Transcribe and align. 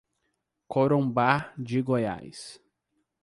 Corumbá 0.67 1.53
de 1.55 1.79
Goiás 1.79 2.59